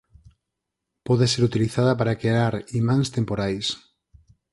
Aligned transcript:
Pode 1.07 1.25
ser 1.33 1.41
utilizada 1.49 1.93
para 1.99 2.17
crear 2.21 2.53
imáns 2.81 3.07
temporais. 3.17 3.67